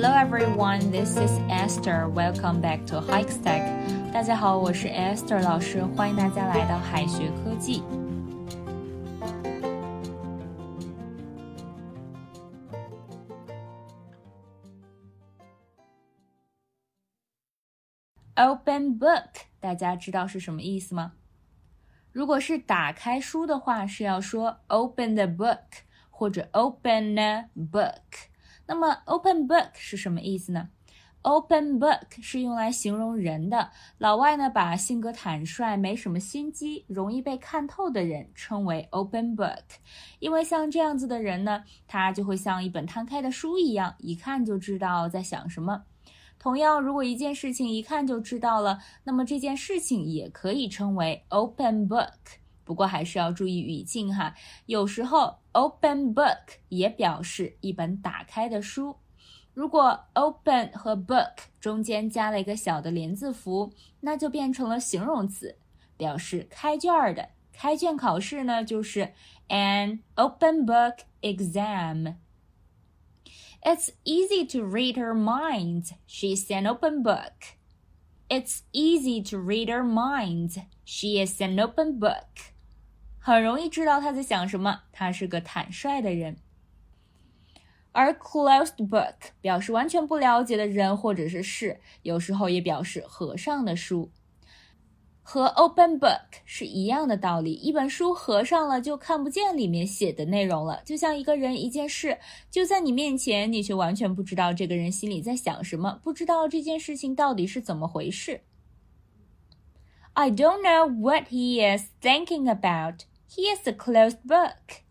[0.00, 2.08] Hello everyone, this is Esther.
[2.08, 4.10] Welcome back to Hikestack.
[4.10, 7.82] 大家好，我是 Esther 老师，欢迎大家来到海学科技。
[18.34, 19.28] Open book，
[19.60, 21.12] 大家知道是什么意思吗？
[22.12, 25.58] 如果是打开书的话，是要说 open the book
[26.08, 28.29] 或者 open a book。
[28.65, 30.69] 那么，open book 是什么意思呢
[31.23, 33.69] ？open book 是用来形容人的。
[33.97, 39.61] 老外呢，把性格坦率、没什么心机、容易被看透的人称为 open book。
[40.19, 45.83] 因为像这样子的人呢，他就会像一本摊开的书一样，一看就知道在想什么。
[46.39, 52.39] 同样，如果一件事情一看就知道了，那么这件事情也可以称为 open book。
[52.63, 54.33] 不过还是要注意语境哈，
[54.65, 58.97] 有时候 open book 也表示一本打开的书。
[59.53, 65.57] 如果 open 和 book 中间加了一个小的连字符，那就变成了形容词，
[65.97, 67.29] 表示开卷的。
[67.51, 69.13] 开卷考试呢，就是
[69.49, 72.15] an open book exam。
[73.61, 75.91] It's easy to read her mind.
[76.07, 77.57] She's an open book.
[78.29, 80.63] It's easy to read her mind.
[80.85, 82.53] She is an open book.
[83.23, 86.37] 很容易知道他在想什么，他是个坦率的人。
[87.91, 94.09] 而 closed book 表示完全不了解的人或者是事，有时候也表示合上的书。
[95.21, 100.81] 和 open book 是一样的道理，一本书合上了就看不见里面写的内容了。
[100.83, 102.17] 就像一个人、一件事
[102.49, 108.41] 就在你面前，你却完全不知道这个人心里在想什么，不知道这件事情到底是怎么回事。
[110.13, 113.03] I don't know what he is thinking about.
[113.30, 114.82] He is a closed book.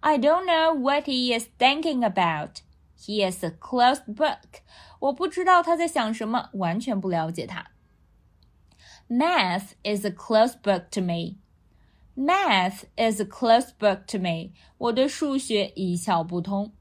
[0.00, 2.62] I don't know what he is thinking about.
[2.94, 4.62] He is a closed book.
[5.00, 7.70] 我不知道他在想什么，完全不了解他。
[9.08, 11.36] Math is a closed book to me.
[12.16, 14.52] Math is a closed book to me.
[14.78, 16.72] 我对数学一窍不通。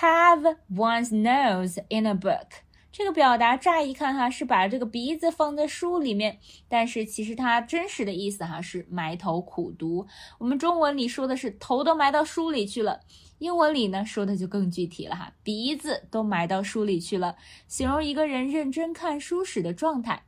[0.00, 2.62] Have one's nose in a book.
[2.91, 10.07] 这个表达乍一看哈是把这个鼻子放在书里面，但是其实它真实的意思哈是埋头苦读。
[10.39, 13.01] 我们中文里说的是头都埋到书里去了，
[13.37, 17.35] 英文里呢说的就更具体了哈，鼻子都埋到书里去了，
[17.67, 20.23] 形容一个人认真看书时的状态。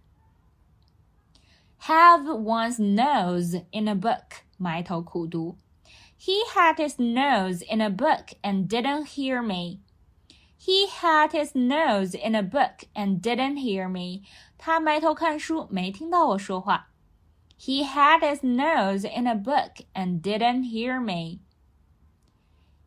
[1.81, 5.57] Have one's nose in a book，埋头苦读。
[6.19, 9.79] He had his nose in a book and didn't hear me.
[10.58, 14.22] He had his nose in a book and didn't hear me.
[14.56, 16.90] 他埋头看书，没听到我说话。
[17.58, 21.40] He had his nose in a book and didn't hear me.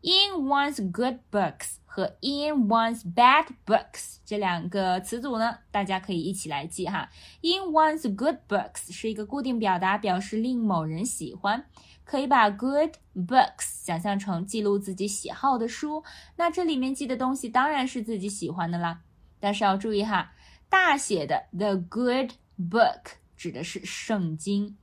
[0.01, 7.09] In one's good books 和 in one's bad books 这两个词组呢，大家可以一起来记哈。
[7.41, 11.65] In one's good books 是一个固定表达，表示令某人喜欢。
[12.04, 16.02] 可以把 good books 想象成记录自己喜好的书，
[16.36, 19.02] 那这里面记的东西当然是自己喜欢的啦。
[19.40, 20.32] 但是要注意哈，
[20.68, 24.76] 大写的 the good book 指的是圣经。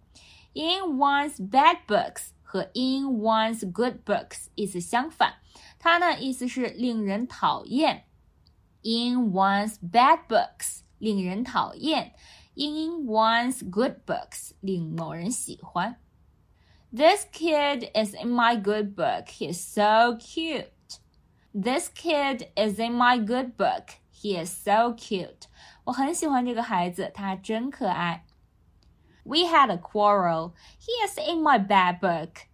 [0.54, 5.36] In one's bad books 和 in one's good books 意思相反，
[5.78, 8.06] 它呢意思是令人讨厌。
[8.82, 12.14] In one's bad books 令人讨厌
[12.56, 15.98] ，in one's good books 令某人喜欢。
[16.93, 19.29] This kid is in my good book.
[19.29, 20.71] He's so cute.
[21.53, 24.01] This kid is in my good book.
[24.13, 25.49] He is so cute.
[25.85, 28.25] 我很喜欢这个孩子，他真可爱。
[29.25, 30.53] We had a quarrel.
[30.79, 32.47] He is in my bad book.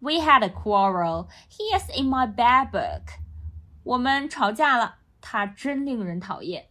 [0.00, 1.28] We had a quarrel.
[1.48, 3.18] He is in my bad book.
[3.84, 6.68] 我们吵架了，他真令人讨厌。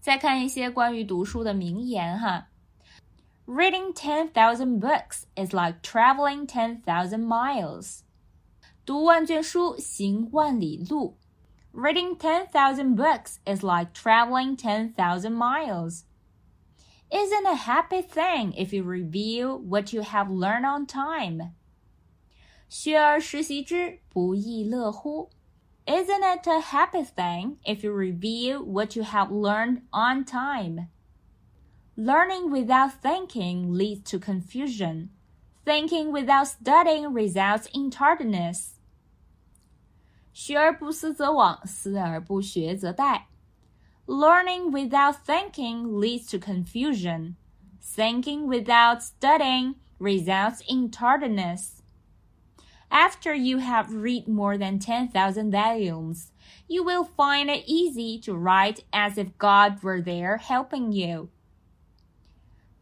[0.00, 2.48] 再看一些关于读书的名言哈。
[3.46, 8.04] Reading 10,000 books is like traveling 10,000 miles.
[8.86, 11.18] 读万卷书，行万里路。
[11.72, 16.04] Reading 10,000 books is like traveling 10,000 miles.
[17.10, 21.52] Isn't a happy thing if you review what you have learned on time.
[22.68, 25.30] 学而时习之，不亦乐乎？
[25.86, 30.88] Isn't it a happy thing if you review what you have learned on time?
[31.96, 35.10] Learning without thinking leads to confusion.
[35.64, 38.76] Thinking without studying results in tardiness.
[40.32, 43.22] 学而不思则罔，思而不学则殆。
[44.06, 47.36] Learning without thinking leads to confusion.
[47.82, 51.82] Thinking without studying results in tardiness.
[52.90, 56.32] After you have read more than 10,000 volumes,
[56.66, 61.28] you will find it easy to write as if God were there helping you.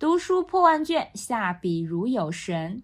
[0.03, 2.83] 读书破万卷，下笔如有神。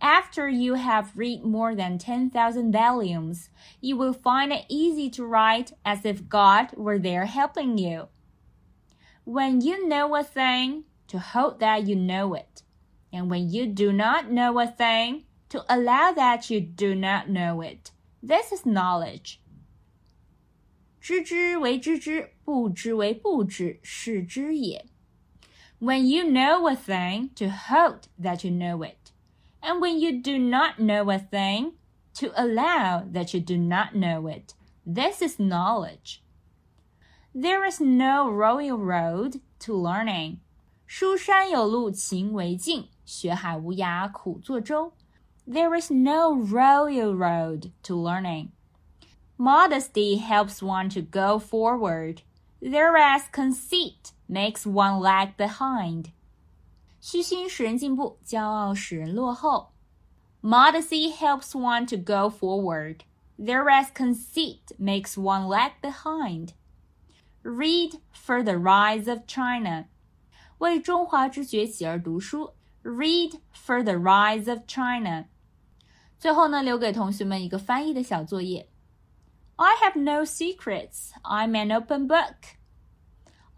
[0.00, 3.46] After you have read more than 10,000 volumes,
[3.80, 8.08] you will find it easy to write as if God were there helping you.
[9.24, 12.62] When you know a thing, to hope that you know it.
[13.12, 17.60] And when you do not know a thing, to allow that you do not know
[17.60, 17.92] it.
[18.20, 19.38] This is knowledge.
[21.00, 24.86] 知之为知之，不知为不知，是知也。
[25.78, 29.10] When you know a thing, to hold that you know it.
[29.62, 31.72] And when you do not know a thing,
[32.14, 34.54] to allow that you do not know it.
[34.84, 36.22] This is knowledge.
[37.34, 40.40] There is no royal road to learning.
[40.86, 44.92] 书山有路勤为径，学海无涯苦作舟。
[45.46, 48.50] There is no royal road to learning.
[49.38, 52.22] Modesty helps one to go forward,
[52.60, 56.12] whereas conceit makes one lag behind.
[57.00, 59.72] 虚心使人进步，骄傲使人落后。
[60.42, 63.00] Modesty helps one to go forward,
[63.36, 66.50] whereas conceit makes one lag behind.
[67.42, 69.86] Read for the rise of China.
[70.58, 72.54] 为中华之崛起而读书。
[72.84, 75.26] Read for the rise of China.
[76.18, 78.68] 最后呢，留给同学们一个翻译的小作业。
[79.56, 81.10] I have no secrets.
[81.22, 82.56] I'm an open book.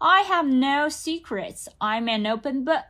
[0.02, 1.66] I have no secrets.
[1.78, 2.84] I'm an open book.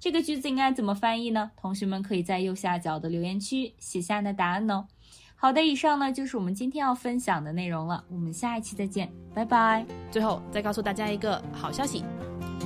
[0.00, 1.50] 这个句子应该怎么翻译呢？
[1.54, 4.86] 同学们可以在右下角的留言区写下你的答案哦。
[5.34, 8.02] 好的，以上呢就是我们今天要分享的内容了。
[8.08, 9.84] 我们下一期再见，拜拜。
[10.10, 12.02] 最后再告诉大家一个好消息，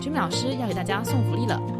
[0.01, 1.80] 君老师要给大家送福利了。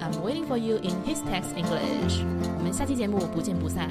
[0.00, 2.24] I'm waiting for you in his text English.
[2.58, 3.90] 我们下期节目不见不散。